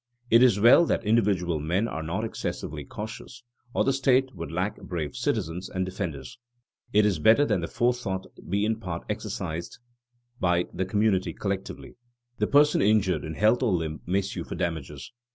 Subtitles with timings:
[0.31, 4.77] It is well that individual men are not excessively cautious, or the state would lack
[4.77, 6.39] brave citizens and defenders.
[6.91, 9.77] It is better that the forethought be in part exercised
[10.39, 11.89] by the community collectively.
[11.89, 11.95] (3)
[12.39, 15.11] The person injured in health or limb may sue for damages.